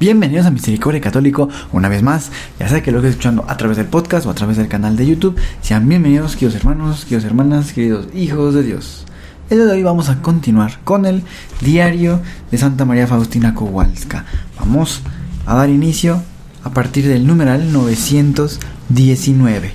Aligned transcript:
Bienvenidos 0.00 0.46
a 0.46 0.52
Misericordia 0.52 1.00
Católico 1.00 1.48
una 1.72 1.88
vez 1.88 2.04
más, 2.04 2.30
ya 2.60 2.68
sea 2.68 2.84
que 2.84 2.92
lo 2.92 2.98
estés 2.98 3.14
escuchando 3.14 3.44
a 3.48 3.56
través 3.56 3.78
del 3.78 3.88
podcast 3.88 4.26
o 4.26 4.30
a 4.30 4.34
través 4.34 4.56
del 4.56 4.68
canal 4.68 4.96
de 4.96 5.04
YouTube, 5.04 5.34
sean 5.60 5.88
bienvenidos 5.88 6.36
queridos 6.36 6.54
hermanos, 6.54 7.02
queridos 7.02 7.24
hermanas, 7.24 7.72
queridos 7.72 8.06
hijos 8.14 8.54
de 8.54 8.62
Dios. 8.62 9.06
El 9.50 9.58
día 9.58 9.66
de 9.66 9.72
hoy 9.72 9.82
vamos 9.82 10.08
a 10.08 10.22
continuar 10.22 10.78
con 10.84 11.04
el 11.04 11.24
diario 11.60 12.20
de 12.48 12.58
Santa 12.58 12.84
María 12.84 13.08
Faustina 13.08 13.56
Kowalska. 13.56 14.24
Vamos 14.60 15.02
a 15.46 15.56
dar 15.56 15.68
inicio 15.68 16.22
a 16.62 16.70
partir 16.70 17.08
del 17.08 17.26
numeral 17.26 17.72
919. 17.72 19.72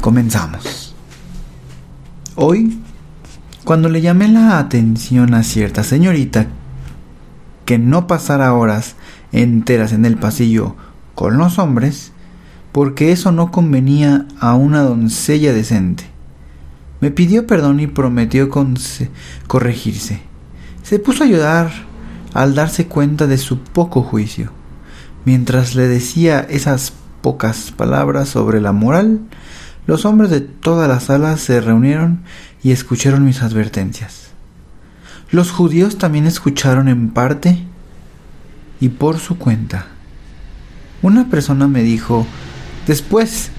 Comenzamos. 0.00 0.94
Hoy, 2.36 2.78
cuando 3.64 3.88
le 3.88 4.00
llamé 4.00 4.28
la 4.28 4.60
atención 4.60 5.34
a 5.34 5.42
cierta 5.42 5.82
señorita 5.82 6.46
que 7.64 7.78
no 7.78 8.06
pasara 8.06 8.52
horas 8.54 8.96
enteras 9.32 9.92
en 9.92 10.04
el 10.04 10.16
pasillo 10.16 10.76
con 11.14 11.38
los 11.38 11.58
hombres, 11.58 12.12
porque 12.72 13.12
eso 13.12 13.32
no 13.32 13.50
convenía 13.50 14.26
a 14.40 14.54
una 14.54 14.82
doncella 14.82 15.52
decente. 15.52 16.04
Me 17.00 17.10
pidió 17.10 17.46
perdón 17.46 17.80
y 17.80 17.86
prometió 17.86 18.48
corregirse. 19.46 20.20
Se 20.82 20.98
puso 20.98 21.24
a 21.24 21.26
llorar 21.26 21.70
al 22.32 22.54
darse 22.54 22.86
cuenta 22.86 23.26
de 23.26 23.38
su 23.38 23.60
poco 23.60 24.02
juicio. 24.02 24.52
Mientras 25.24 25.74
le 25.74 25.88
decía 25.88 26.40
esas 26.40 26.92
pocas 27.22 27.72
palabras 27.72 28.28
sobre 28.28 28.60
la 28.60 28.72
moral, 28.72 29.20
los 29.86 30.04
hombres 30.04 30.30
de 30.30 30.40
toda 30.40 30.88
la 30.88 31.00
sala 31.00 31.36
se 31.36 31.60
reunieron 31.60 32.22
y 32.62 32.72
escucharon 32.72 33.24
mis 33.24 33.42
advertencias. 33.42 34.33
Los 35.30 35.50
judíos 35.50 35.98
también 35.98 36.26
escucharon 36.26 36.88
en 36.88 37.10
parte 37.10 37.58
y 38.80 38.90
por 38.90 39.18
su 39.18 39.38
cuenta. 39.38 39.86
Una 41.02 41.28
persona 41.28 41.68
me 41.68 41.82
dijo, 41.82 42.26
después 42.86 43.50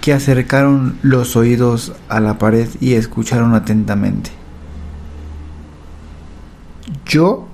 que 0.00 0.12
acercaron 0.12 0.98
los 1.02 1.36
oídos 1.36 1.92
a 2.08 2.18
la 2.18 2.38
pared 2.38 2.68
y 2.80 2.94
escucharon 2.94 3.54
atentamente. 3.54 4.30
Yo 7.06 7.48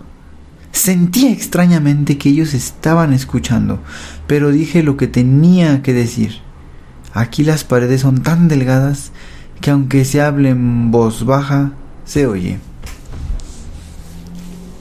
sentía 0.73 1.31
extrañamente 1.31 2.17
que 2.17 2.31
ellos 2.31 2.55
estaban 2.55 3.13
escuchando, 3.13 3.81
pero 4.27 4.51
dije 4.51 4.83
lo 4.83 4.97
que 4.97 5.09
tenía 5.09 5.83
que 5.83 5.93
decir. 5.93 6.39
Aquí 7.13 7.45
las 7.45 7.65
paredes 7.65 8.01
son 8.01 8.23
tan 8.23 8.49
delgadas 8.49 9.13
que 9.61 9.71
aunque 9.71 10.05
se 10.05 10.23
hable 10.23 10.51
en 10.51 10.91
voz 10.91 11.27
baja, 11.27 11.73
se 12.05 12.27
oye. 12.27 12.61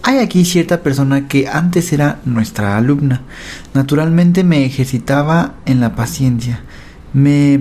Hay 0.08 0.20
aquí 0.20 0.46
cierta 0.46 0.84
persona 0.84 1.28
que 1.28 1.50
antes 1.50 1.92
era 1.92 2.22
nuestra 2.24 2.78
alumna. 2.78 3.24
Naturalmente 3.74 4.46
me 4.46 4.64
ejercitaba 4.64 5.56
en 5.66 5.82
la 5.82 5.96
paciencia. 5.96 6.62
Me 7.12 7.60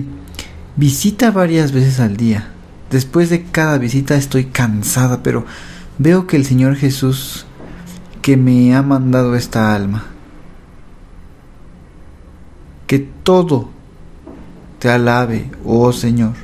visita 0.77 1.31
varias 1.31 1.73
veces 1.73 1.99
al 1.99 2.15
día. 2.15 2.47
Después 2.89 3.29
de 3.29 3.43
cada 3.43 3.77
visita 3.77 4.15
estoy 4.15 4.45
cansada, 4.45 5.23
pero 5.23 5.45
veo 5.97 6.25
que 6.25 6.37
el 6.37 6.45
Señor 6.45 6.77
Jesús 6.77 7.45
que 8.21 8.37
me 8.37 8.73
ha 8.73 8.81
mandado 8.81 9.35
esta 9.35 9.75
alma. 9.75 10.05
Que 12.87 12.99
todo 12.99 13.71
te 14.79 14.89
alabe, 14.89 15.51
oh 15.65 15.91
Señor. 15.91 16.35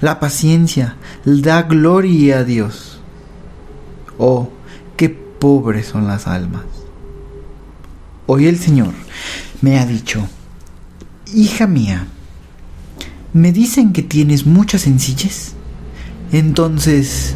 La 0.00 0.18
paciencia 0.18 0.96
da 1.24 1.62
gloria 1.62 2.38
a 2.38 2.42
Dios. 2.42 3.00
Oh, 4.18 4.50
pobres 5.38 5.86
son 5.86 6.06
las 6.06 6.26
almas. 6.26 6.64
Hoy 8.26 8.46
el 8.46 8.58
Señor 8.58 8.92
me 9.60 9.78
ha 9.78 9.86
dicho, 9.86 10.26
hija 11.32 11.66
mía, 11.66 12.06
me 13.32 13.52
dicen 13.52 13.92
que 13.92 14.02
tienes 14.02 14.46
mucha 14.46 14.78
sencillez. 14.78 15.52
Entonces, 16.32 17.34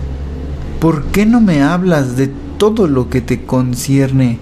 ¿por 0.80 1.04
qué 1.06 1.26
no 1.26 1.40
me 1.40 1.62
hablas 1.62 2.16
de 2.16 2.28
todo 2.58 2.88
lo 2.88 3.08
que 3.08 3.20
te 3.20 3.44
concierne, 3.44 4.38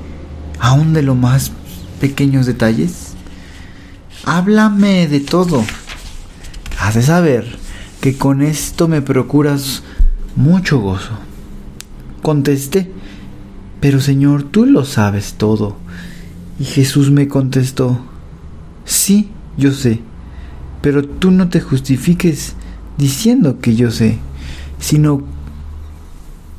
aún 0.59 0.93
de 0.93 1.03
los 1.03 1.17
más 1.17 1.53
pequeños 2.01 2.47
detalles? 2.47 3.15
Háblame 4.25 5.09
de 5.09 5.21
todo. 5.21 5.65
Has 6.81 6.95
de 6.95 7.03
saber 7.03 7.59
que 8.01 8.17
con 8.17 8.43
esto 8.43 8.89
me 8.89 9.03
procuras 9.03 9.83
mucho 10.37 10.79
gozo. 10.79 11.13
Contesté, 12.23 12.93
pero 13.81 14.01
Señor, 14.01 14.43
tú 14.43 14.67
lo 14.67 14.85
sabes 14.85 15.35
todo. 15.35 15.77
Y 16.59 16.65
Jesús 16.65 17.11
me 17.11 17.29
contestó, 17.29 18.01
sí, 18.85 19.31
yo 19.57 19.73
sé, 19.73 20.01
pero 20.83 21.05
tú 21.05 21.31
no 21.31 21.49
te 21.49 21.61
justifiques 21.61 22.55
diciendo 22.97 23.61
que 23.61 23.77
yo 23.77 23.91
sé, 23.91 24.19
sino 24.81 25.23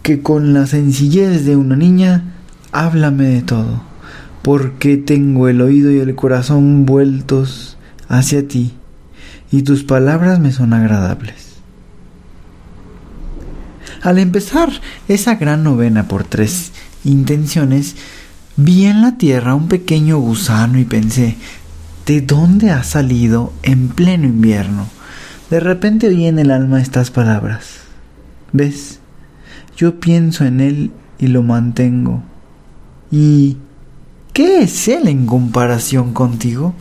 que 0.04 0.22
con 0.22 0.54
la 0.54 0.66
sencillez 0.68 1.46
de 1.46 1.58
una 1.58 1.76
niña, 1.76 2.34
háblame 2.72 3.26
de 3.26 3.42
todo, 3.42 3.82
porque 4.42 4.96
tengo 4.96 5.50
el 5.50 5.62
oído 5.62 5.92
y 5.92 6.00
el 6.00 6.16
corazón 6.16 6.86
vueltos 6.86 7.78
hacia 8.08 8.48
ti, 8.48 8.74
y 9.52 9.64
tus 9.64 9.84
palabras 9.84 10.40
me 10.40 10.54
son 10.54 10.74
agradables. 10.74 11.50
Al 14.02 14.18
empezar 14.18 14.70
esa 15.10 15.36
gran 15.36 15.64
novena 15.64 16.08
por 16.08 16.24
tres 16.24 16.72
intenciones, 17.04 17.96
vi 18.56 18.86
en 18.86 19.02
la 19.02 19.18
tierra 19.18 19.56
un 19.56 19.68
pequeño 19.68 20.20
gusano 20.20 20.80
y 20.80 20.86
pensé, 20.86 21.38
¿de 22.06 22.22
dónde 22.22 22.72
ha 22.72 22.84
salido 22.84 23.54
en 23.64 23.90
pleno 23.90 24.26
invierno? 24.26 24.88
De 25.50 25.60
repente 25.60 26.10
vi 26.10 26.26
en 26.26 26.40
el 26.40 26.52
alma 26.52 26.82
estas 26.82 27.12
palabras. 27.12 27.80
¿Ves? 28.52 29.00
Yo 29.78 30.00
pienso 30.00 30.46
en 30.46 30.60
él 30.60 30.92
y 31.18 31.28
lo 31.28 31.44
mantengo. 31.44 32.22
¿Y 33.12 33.58
qué 34.34 34.62
es 34.62 34.88
él 34.88 35.08
en 35.08 35.26
comparación 35.26 36.14
contigo? 36.14 36.74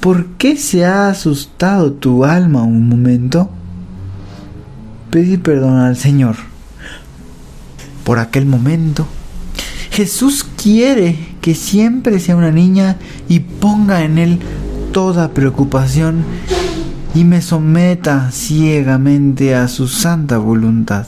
¿Por 0.00 0.26
qué 0.30 0.56
se 0.56 0.84
ha 0.84 1.08
asustado 1.08 1.92
tu 1.92 2.24
alma 2.24 2.62
un 2.62 2.88
momento? 2.88 3.50
Pedí 5.10 5.36
perdón 5.36 5.78
al 5.78 5.96
Señor 5.96 6.36
por 8.04 8.18
aquel 8.18 8.46
momento 8.46 9.06
Jesús 9.92 10.46
quiere 10.56 11.18
que 11.42 11.54
siempre 11.54 12.18
sea 12.18 12.34
una 12.34 12.50
niña 12.50 12.96
y 13.28 13.40
ponga 13.40 14.04
en 14.04 14.16
él 14.16 14.38
toda 14.90 15.34
preocupación 15.34 16.24
y 17.14 17.24
me 17.24 17.42
someta 17.42 18.30
ciegamente 18.32 19.54
a 19.54 19.68
su 19.68 19.88
santa 19.88 20.38
voluntad. 20.38 21.06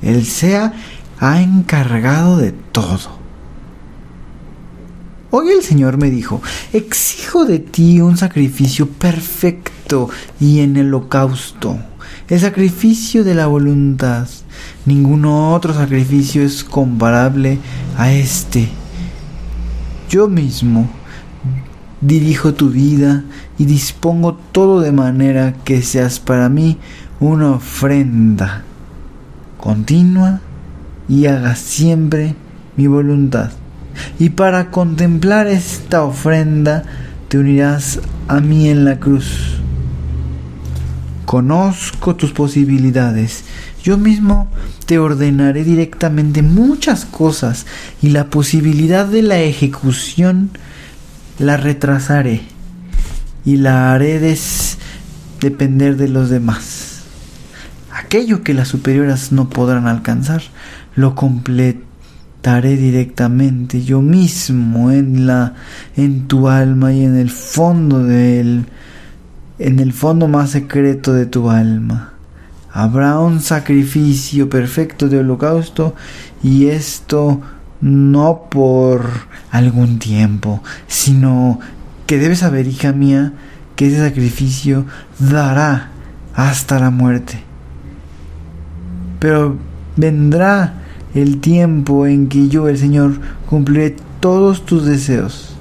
Él 0.00 0.24
sea 0.26 0.74
ha 1.18 1.42
encargado 1.42 2.36
de 2.38 2.52
todo. 2.52 3.16
Hoy 5.32 5.48
el 5.48 5.64
Señor 5.64 5.96
me 5.98 6.08
dijo, 6.08 6.40
exijo 6.72 7.46
de 7.46 7.58
ti 7.58 8.00
un 8.00 8.16
sacrificio 8.16 8.88
perfecto 8.88 10.08
y 10.38 10.60
en 10.60 10.78
holocausto, 10.78 11.80
el 12.28 12.40
sacrificio 12.40 13.24
de 13.24 13.34
la 13.34 13.46
voluntad 13.46 14.26
Ningún 14.84 15.24
otro 15.24 15.74
sacrificio 15.74 16.42
es 16.42 16.62
comparable 16.62 17.58
a 17.96 18.12
este. 18.12 18.68
Yo 20.08 20.28
mismo 20.28 20.88
dirijo 22.00 22.54
tu 22.54 22.70
vida 22.70 23.24
y 23.58 23.64
dispongo 23.64 24.38
todo 24.52 24.80
de 24.80 24.92
manera 24.92 25.54
que 25.64 25.82
seas 25.82 26.20
para 26.20 26.48
mí 26.48 26.78
una 27.18 27.52
ofrenda 27.52 28.62
continua 29.58 30.40
y 31.08 31.26
hagas 31.26 31.58
siempre 31.58 32.36
mi 32.76 32.86
voluntad. 32.86 33.50
Y 34.18 34.30
para 34.30 34.70
contemplar 34.70 35.48
esta 35.48 36.04
ofrenda 36.04 36.84
te 37.28 37.38
unirás 37.38 37.98
a 38.28 38.40
mí 38.40 38.68
en 38.68 38.84
la 38.84 39.00
cruz. 39.00 39.65
Conozco 41.26 42.16
tus 42.16 42.32
posibilidades 42.32 43.44
yo 43.86 43.96
mismo 43.96 44.48
te 44.86 44.98
ordenaré 44.98 45.62
directamente 45.62 46.42
muchas 46.42 47.04
cosas 47.04 47.66
y 48.02 48.08
la 48.08 48.30
posibilidad 48.30 49.06
de 49.06 49.22
la 49.22 49.38
ejecución 49.38 50.50
la 51.38 51.56
retrasaré 51.56 52.40
y 53.44 53.58
la 53.58 53.92
haré 53.94 54.18
depender 55.40 55.96
de 55.96 56.08
los 56.08 56.30
demás. 56.30 57.02
Aquello 57.92 58.42
que 58.42 58.54
las 58.54 58.66
superiores 58.66 59.30
no 59.30 59.50
podrán 59.50 59.86
alcanzar, 59.86 60.42
lo 60.96 61.14
completaré 61.14 62.76
directamente 62.76 63.84
yo 63.84 64.02
mismo 64.02 64.90
en 64.90 65.28
la 65.28 65.54
en 65.96 66.26
tu 66.26 66.48
alma 66.48 66.92
y 66.92 67.04
en 67.04 67.16
el 67.16 67.30
fondo 67.30 68.02
del 68.02 68.66
en 69.58 69.80
el 69.80 69.92
fondo 69.92 70.28
más 70.28 70.50
secreto 70.50 71.12
de 71.12 71.26
tu 71.26 71.50
alma. 71.50 72.12
Habrá 72.72 73.18
un 73.18 73.40
sacrificio 73.40 74.50
perfecto 74.50 75.08
de 75.08 75.18
holocausto 75.18 75.94
y 76.42 76.66
esto 76.66 77.40
no 77.80 78.48
por 78.50 79.08
algún 79.50 79.98
tiempo, 79.98 80.62
sino 80.86 81.58
que 82.06 82.18
debes 82.18 82.40
saber, 82.40 82.66
hija 82.66 82.92
mía, 82.92 83.32
que 83.76 83.86
ese 83.86 83.98
sacrificio 83.98 84.84
dará 85.18 85.90
hasta 86.34 86.78
la 86.78 86.90
muerte. 86.90 87.40
Pero 89.20 89.56
vendrá 89.96 90.82
el 91.14 91.40
tiempo 91.40 92.06
en 92.06 92.28
que 92.28 92.48
yo, 92.48 92.68
el 92.68 92.76
Señor, 92.76 93.18
cumpliré 93.48 93.96
todos 94.20 94.66
tus 94.66 94.84
deseos. 94.84 95.56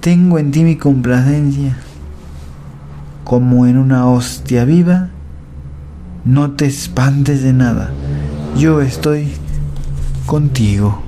Tengo 0.00 0.38
en 0.38 0.50
ti 0.50 0.64
mi 0.64 0.76
complacencia 0.76 1.76
como 3.24 3.66
en 3.66 3.78
una 3.78 4.06
hostia 4.06 4.64
viva, 4.64 5.10
no 6.24 6.52
te 6.52 6.66
espantes 6.66 7.42
de 7.42 7.52
nada, 7.52 7.90
yo 8.56 8.80
estoy 8.80 9.32
contigo. 10.26 11.02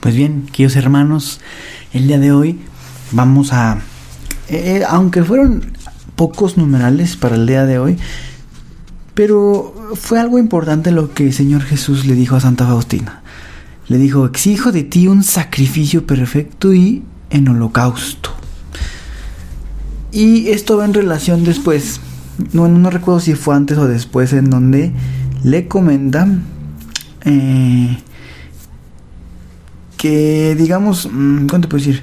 Pues 0.00 0.14
bien, 0.14 0.46
queridos 0.52 0.76
hermanos, 0.76 1.40
el 1.92 2.06
día 2.06 2.18
de 2.18 2.32
hoy 2.32 2.60
vamos 3.12 3.52
a, 3.52 3.78
eh, 4.48 4.82
aunque 4.88 5.22
fueron 5.22 5.72
pocos 6.14 6.56
numerales 6.56 7.16
para 7.16 7.36
el 7.36 7.46
día 7.46 7.66
de 7.66 7.78
hoy, 7.78 7.98
pero 9.14 9.74
fue 9.94 10.20
algo 10.20 10.38
importante 10.38 10.90
lo 10.90 11.12
que 11.12 11.26
el 11.26 11.32
Señor 11.32 11.62
Jesús 11.62 12.06
le 12.06 12.14
dijo 12.14 12.36
a 12.36 12.40
Santa 12.40 12.66
Faustina. 12.66 13.22
Le 13.88 13.98
dijo, 13.98 14.26
exijo 14.26 14.72
de 14.72 14.82
ti 14.82 15.06
un 15.08 15.22
sacrificio 15.22 16.06
perfecto 16.06 16.74
y 16.74 17.02
en 17.30 17.48
holocausto. 17.48 18.35
Y 20.16 20.48
esto 20.48 20.78
va 20.78 20.86
en 20.86 20.94
relación 20.94 21.44
después, 21.44 22.00
no, 22.54 22.68
no 22.68 22.88
recuerdo 22.88 23.20
si 23.20 23.34
fue 23.34 23.54
antes 23.54 23.76
o 23.76 23.86
después, 23.86 24.32
en 24.32 24.48
donde 24.48 24.90
le 25.44 25.68
comenta 25.68 26.26
eh, 27.26 27.98
que, 29.98 30.54
digamos, 30.54 31.10
mm, 31.12 31.48
¿cómo 31.48 31.60
te 31.60 31.68
puedo 31.68 31.84
decir? 31.84 32.02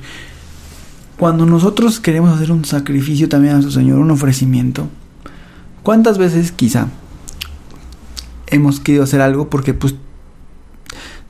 Cuando 1.17 1.47
nosotros 1.47 1.99
queremos 1.99 2.35
hacer 2.35 2.51
un 2.51 2.65
sacrificio 2.65 3.27
también 3.29 3.55
a 3.55 3.63
su 3.63 3.71
Señor, 3.71 3.97
un 3.97 4.11
ofrecimiento, 4.11 4.89
¿cuántas 5.81 6.19
veces 6.19 6.51
quizá 6.51 6.89
hemos 8.45 8.79
querido 8.79 9.05
hacer 9.05 9.21
algo 9.21 9.49
porque 9.49 9.73
pues 9.73 9.95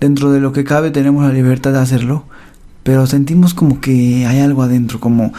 dentro 0.01 0.33
de 0.33 0.41
lo 0.41 0.51
que 0.51 0.65
cabe 0.65 0.91
tenemos 0.91 1.23
la 1.23 1.31
libertad 1.31 1.71
de 1.71 1.79
hacerlo, 1.79 2.25
pero 2.83 3.07
sentimos 3.07 3.53
como 3.53 3.79
que 3.79 4.25
hay 4.25 4.41
algo 4.41 4.63
adentro, 4.63 4.99
como 4.99 5.31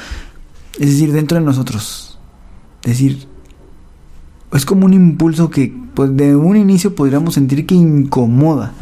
es 0.78 0.90
decir, 0.90 1.12
dentro 1.12 1.38
de 1.38 1.44
nosotros. 1.44 2.18
Es 2.82 2.90
decir, 2.90 3.26
es 4.52 4.66
como 4.66 4.86
un 4.86 4.92
impulso 4.92 5.50
que 5.50 5.74
pues, 5.94 6.16
de 6.16 6.36
un 6.36 6.56
inicio 6.56 6.94
podríamos 6.94 7.34
sentir 7.34 7.66
que 7.66 7.74
incomoda. 7.74 8.72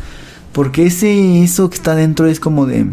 Porque 0.53 0.87
ese, 0.87 1.43
eso 1.43 1.71
que 1.71 1.77
está 1.77 1.95
dentro 1.95 2.27
es 2.27 2.41
como 2.41 2.67
de... 2.67 2.87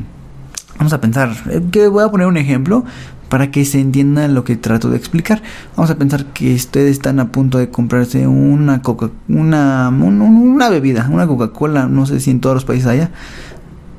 Vamos 0.78 0.94
a 0.94 1.02
pensar, 1.02 1.36
eh, 1.50 1.62
que 1.72 1.90
voy 1.90 2.04
a 2.04 2.10
poner 2.10 2.28
un 2.28 2.38
ejemplo 2.38 2.86
para 3.28 3.52
que 3.52 3.64
se 3.66 3.80
entienda 3.80 4.28
lo 4.28 4.44
que 4.44 4.56
trato 4.56 4.90
de 4.90 4.98
explicar. 4.98 5.42
Vamos 5.76 5.92
a 5.92 5.98
pensar 5.98 6.26
que 6.28 6.56
ustedes 6.56 6.92
están 6.92 7.20
a 7.20 7.32
punto 7.32 7.58
de 7.58 7.70
comprarse 7.70 8.28
una 8.28 8.82
coca, 8.82 9.12
una, 9.28 9.90
una 9.90 10.70
bebida, 10.70 11.08
una 11.12 11.28
Coca-Cola, 11.28 11.88
no 11.88 12.06
sé 12.06 12.20
si 12.20 12.32
en 12.32 12.40
todos 12.40 12.56
los 12.56 12.66
países 12.66 12.88
haya, 12.88 13.12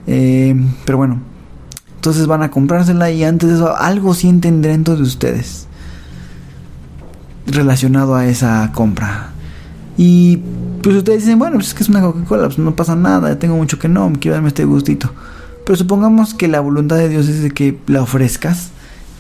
eh, 0.07 0.57
pero 0.85 0.99
bueno, 0.99 1.21
entonces 2.01 2.27
van 2.27 2.43
a 2.43 2.51
comprársela 2.51 3.11
y 3.11 3.25
antes 3.25 3.51
de 3.51 3.57
eso 3.57 3.77
algo 3.77 4.15
sienten 4.15 4.63
dentro 4.63 4.97
de 4.97 5.03
ustedes 5.03 5.67
relacionado 7.45 8.15
a 8.15 8.25
esa 8.25 8.73
compra. 8.73 9.33
Y 9.99 10.39
pues 10.83 10.97
ustedes 10.97 11.25
dicen, 11.25 11.39
bueno, 11.39 11.57
pues 11.57 11.69
es 11.69 11.75
que 11.75 11.83
es 11.83 11.91
una 11.91 12.01
Coca-Cola, 12.01 12.47
pues 12.47 12.59
no 12.59 12.75
pasa 12.75 12.97
nada, 12.97 13.39
tengo 13.39 13.55
mucho 13.55 13.79
que 13.79 13.91
no, 13.91 14.11
quiero 14.19 14.37
darme 14.37 14.49
este 14.49 14.65
gustito. 14.65 15.13
Pero 15.67 15.77
supongamos 15.77 16.33
que 16.33 16.49
la 16.49 16.61
voluntad 16.61 16.97
de 16.97 17.11
Dios 17.11 17.29
es 17.29 17.43
de 17.43 17.51
que 17.51 17.79
la 17.87 18.01
ofrezcas. 18.01 18.71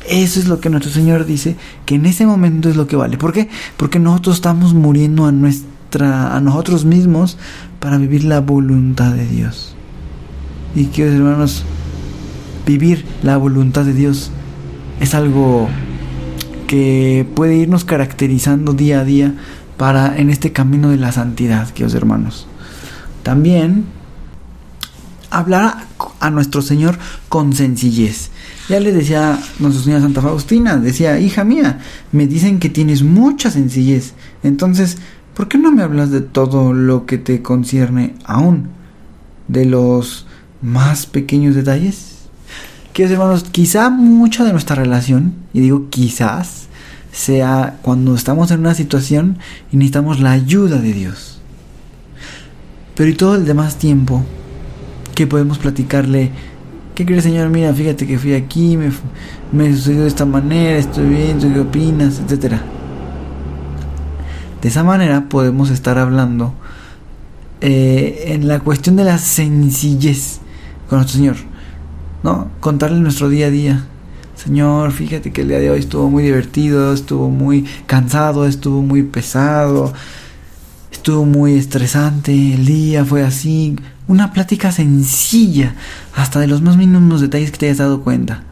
Eso 0.08 0.40
es 0.40 0.48
lo 0.48 0.58
que 0.60 0.70
nuestro 0.70 0.90
Señor 0.90 1.26
dice, 1.26 1.56
que 1.84 1.96
en 1.96 2.06
ese 2.06 2.24
momento 2.24 2.70
es 2.70 2.76
lo 2.76 2.86
que 2.86 2.96
vale. 2.96 3.18
¿Por 3.18 3.34
qué? 3.34 3.50
Porque 3.76 3.98
nosotros 3.98 4.36
estamos 4.36 4.72
muriendo 4.72 5.26
a 5.26 5.32
nuestra 5.32 6.34
a 6.34 6.40
nosotros 6.40 6.86
mismos 6.86 7.36
para 7.78 7.98
vivir 7.98 8.24
la 8.24 8.40
voluntad 8.40 9.12
de 9.12 9.26
Dios. 9.26 9.74
Y 10.74 10.86
que 10.86 11.06
hermanos, 11.06 11.66
vivir 12.66 13.04
la 13.22 13.36
voluntad 13.36 13.84
de 13.84 13.94
Dios 13.94 14.30
es 15.00 15.14
algo 15.14 15.68
que 16.66 17.26
puede 17.34 17.56
irnos 17.56 17.84
caracterizando 17.84 18.72
día 18.72 19.00
a 19.00 19.04
día 19.04 19.34
para 19.76 20.16
en 20.18 20.30
este 20.30 20.52
camino 20.52 20.90
de 20.90 20.98
la 20.98 21.10
santidad, 21.10 21.68
queridos 21.70 21.94
hermanos. 21.94 22.46
También 23.22 23.86
hablar 25.30 25.86
a 26.18 26.30
nuestro 26.30 26.60
Señor 26.62 26.98
con 27.28 27.54
sencillez. 27.54 28.30
Ya 28.68 28.80
le 28.80 28.92
decía 28.92 29.38
nuestra 29.58 29.82
Señora 29.82 30.02
Santa 30.02 30.22
Faustina, 30.22 30.76
decía, 30.76 31.18
hija 31.18 31.44
mía, 31.44 31.80
me 32.12 32.26
dicen 32.26 32.58
que 32.58 32.68
tienes 32.68 33.02
mucha 33.02 33.50
sencillez. 33.50 34.14
Entonces, 34.42 34.98
¿por 35.34 35.48
qué 35.48 35.58
no 35.58 35.72
me 35.72 35.82
hablas 35.82 36.10
de 36.10 36.20
todo 36.20 36.72
lo 36.72 37.06
que 37.06 37.18
te 37.18 37.42
concierne 37.42 38.14
aún? 38.24 38.68
De 39.48 39.64
los 39.64 40.26
más 40.62 41.06
pequeños 41.06 41.54
detalles. 41.54 42.09
Queridos 42.92 43.12
hermanos, 43.12 43.44
quizá 43.50 43.88
mucha 43.88 44.44
de 44.44 44.52
nuestra 44.52 44.74
relación, 44.74 45.34
y 45.52 45.60
digo 45.60 45.88
quizás, 45.90 46.66
sea 47.12 47.78
cuando 47.82 48.14
estamos 48.14 48.50
en 48.50 48.60
una 48.60 48.74
situación 48.74 49.38
y 49.72 49.76
necesitamos 49.76 50.20
la 50.20 50.32
ayuda 50.32 50.78
de 50.78 50.92
Dios. 50.92 51.40
Pero 52.96 53.10
y 53.10 53.14
todo 53.14 53.36
el 53.36 53.46
demás 53.46 53.76
tiempo 53.76 54.24
que 55.14 55.26
podemos 55.26 55.58
platicarle, 55.58 56.30
¿qué 56.94 57.06
crees 57.06 57.22
Señor? 57.22 57.48
Mira, 57.48 57.72
fíjate 57.72 58.06
que 58.06 58.18
fui 58.18 58.34
aquí, 58.34 58.76
me, 58.76 58.90
me 59.52 59.72
sucedió 59.74 60.02
de 60.02 60.08
esta 60.08 60.26
manera, 60.26 60.78
estoy 60.78 61.08
bien, 61.08 61.38
¿qué 61.38 61.60
opinas? 61.60 62.18
Etcétera. 62.18 62.60
De 64.60 64.68
esa 64.68 64.82
manera 64.82 65.28
podemos 65.28 65.70
estar 65.70 65.96
hablando 65.96 66.54
eh, 67.60 68.24
en 68.26 68.48
la 68.48 68.60
cuestión 68.60 68.96
de 68.96 69.04
la 69.04 69.18
sencillez 69.18 70.40
con 70.88 70.98
nuestro 70.98 71.18
Señor. 71.18 71.49
¿No? 72.22 72.50
Contarle 72.60 73.00
nuestro 73.00 73.28
día 73.28 73.46
a 73.46 73.50
día. 73.50 73.86
Señor, 74.34 74.92
fíjate 74.92 75.32
que 75.32 75.42
el 75.42 75.48
día 75.48 75.58
de 75.58 75.70
hoy 75.70 75.80
estuvo 75.80 76.08
muy 76.08 76.22
divertido, 76.22 76.94
estuvo 76.94 77.28
muy 77.28 77.66
cansado, 77.86 78.46
estuvo 78.46 78.80
muy 78.80 79.02
pesado, 79.02 79.92
estuvo 80.90 81.26
muy 81.26 81.54
estresante, 81.54 82.32
el 82.54 82.64
día 82.64 83.04
fue 83.04 83.22
así. 83.22 83.76
Una 84.08 84.32
plática 84.32 84.72
sencilla, 84.72 85.74
hasta 86.14 86.40
de 86.40 86.46
los 86.46 86.62
más 86.62 86.76
mínimos 86.76 87.20
detalles 87.20 87.50
que 87.50 87.58
te 87.58 87.66
hayas 87.66 87.78
dado 87.78 88.02
cuenta. 88.02 88.42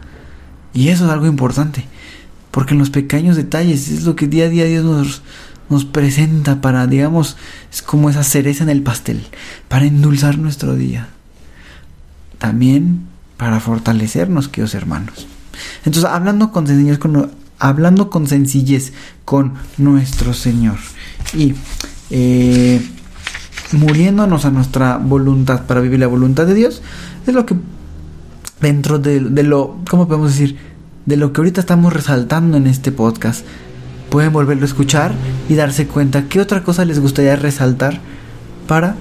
Y 0.75 0.89
eso 0.89 1.07
es 1.07 1.11
algo 1.11 1.27
importante, 1.27 1.87
porque 2.51 2.75
en 2.75 2.81
los 2.81 2.91
pequeños 2.91 3.37
detalles 3.37 3.89
es 3.89 4.05
lo 4.05 4.15
que 4.15 4.29
día 4.29 4.45
a 4.45 4.49
día 4.49 4.65
Dios 4.67 4.85
nos, 4.85 5.23
nos 5.71 5.85
presenta 5.87 6.61
para, 6.61 6.87
digamos, 6.87 7.37
es 7.73 7.81
como 7.81 8.11
esa 8.11 8.23
cereza 8.23 8.63
en 8.63 8.71
el 8.71 8.83
pastel, 8.83 9.27
para 9.69 9.87
endulzar 9.87 10.39
nuestro 10.39 10.75
día. 10.75 11.09
También 12.39 13.09
para 13.39 13.61
fortalecernos, 13.61 14.49
queridos 14.49 14.75
hermanos. 14.75 15.27
Entonces, 15.87 16.05
hablando 16.05 16.53
con 16.53 16.67
sencillez 16.67 16.99
con, 16.99 17.31
hablando 17.59 18.11
con, 18.11 18.27
sencillez 18.27 18.93
con 19.25 19.55
nuestro 19.79 20.35
Señor 20.35 20.77
y 21.33 21.55
eh, 22.11 22.87
muriéndonos 23.73 24.45
a 24.45 24.51
nuestra 24.51 24.99
voluntad 24.99 25.63
para 25.67 25.81
vivir 25.81 26.01
la 26.01 26.07
voluntad 26.09 26.47
de 26.47 26.55
Dios, 26.55 26.83
es 27.27 27.33
lo 27.33 27.47
que 27.47 27.57
dentro 28.61 28.99
de, 28.99 29.21
de 29.21 29.43
lo, 29.45 29.79
¿cómo 29.89 30.07
podemos 30.07 30.33
decir? 30.33 30.59
De 31.07 31.17
lo 31.17 31.33
que 31.33 31.41
ahorita 31.41 31.61
estamos 31.61 31.93
resaltando 31.93 32.57
en 32.57 32.67
este 32.67 32.93
podcast, 32.93 33.47
pueden 34.11 34.33
volverlo 34.33 34.65
a 34.65 34.67
escuchar 34.67 35.13
y 35.49 35.55
darse 35.55 35.87
cuenta 35.87 36.29
qué 36.29 36.41
otra 36.41 36.63
cosa 36.65 36.85
les 36.85 37.01
gustaría 37.01 37.37
resaltar 37.37 38.01
para 38.67 38.97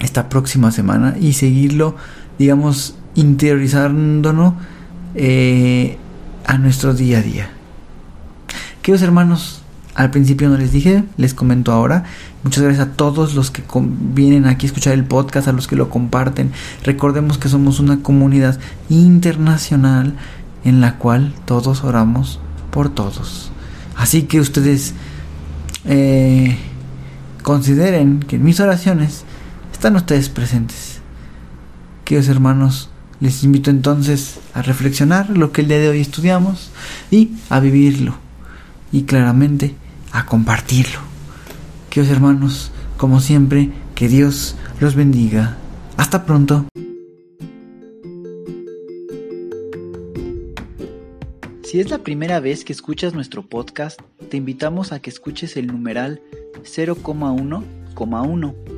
esta 0.00 0.28
próxima 0.28 0.70
semana 0.70 1.16
y 1.20 1.32
seguirlo, 1.32 1.96
digamos, 2.38 2.96
interiorizándonos 3.14 4.54
eh, 5.14 5.98
a 6.46 6.58
nuestro 6.58 6.94
día 6.94 7.18
a 7.18 7.22
día. 7.22 7.50
Queridos 8.82 9.02
hermanos, 9.02 9.62
al 9.94 10.10
principio 10.10 10.48
no 10.48 10.56
les 10.56 10.70
dije, 10.70 11.02
les 11.16 11.34
comento 11.34 11.72
ahora. 11.72 12.04
Muchas 12.44 12.62
gracias 12.62 12.86
a 12.86 12.92
todos 12.92 13.34
los 13.34 13.50
que 13.50 13.62
vienen 14.14 14.46
aquí 14.46 14.66
a 14.66 14.68
escuchar 14.68 14.94
el 14.94 15.04
podcast, 15.04 15.48
a 15.48 15.52
los 15.52 15.66
que 15.66 15.74
lo 15.74 15.90
comparten. 15.90 16.52
Recordemos 16.84 17.36
que 17.36 17.48
somos 17.48 17.80
una 17.80 18.00
comunidad 18.00 18.60
internacional 18.88 20.14
en 20.64 20.80
la 20.80 20.98
cual 20.98 21.34
todos 21.46 21.82
oramos 21.82 22.38
por 22.70 22.88
todos. 22.90 23.50
Así 23.96 24.22
que 24.22 24.38
ustedes 24.38 24.94
eh, 25.84 26.56
consideren 27.42 28.20
que 28.20 28.36
en 28.36 28.44
mis 28.44 28.60
oraciones 28.60 29.24
están 29.78 29.94
ustedes 29.94 30.28
presentes. 30.28 30.98
Queridos 32.04 32.28
hermanos, 32.28 32.90
les 33.20 33.44
invito 33.44 33.70
entonces 33.70 34.40
a 34.52 34.60
reflexionar 34.60 35.30
lo 35.30 35.52
que 35.52 35.60
el 35.60 35.68
día 35.68 35.78
de 35.78 35.88
hoy 35.88 36.00
estudiamos 36.00 36.72
y 37.12 37.36
a 37.48 37.60
vivirlo. 37.60 38.16
Y 38.90 39.04
claramente 39.04 39.76
a 40.10 40.26
compartirlo. 40.26 40.98
Queridos 41.90 42.12
hermanos, 42.12 42.72
como 42.96 43.20
siempre, 43.20 43.70
que 43.94 44.08
Dios 44.08 44.56
los 44.80 44.96
bendiga. 44.96 45.56
Hasta 45.96 46.26
pronto. 46.26 46.66
Si 51.62 51.78
es 51.78 51.88
la 51.88 51.98
primera 51.98 52.40
vez 52.40 52.64
que 52.64 52.72
escuchas 52.72 53.14
nuestro 53.14 53.46
podcast, 53.46 54.00
te 54.28 54.38
invitamos 54.38 54.90
a 54.90 54.98
que 54.98 55.10
escuches 55.10 55.56
el 55.56 55.68
numeral 55.68 56.20
0,1,1, 56.64 58.77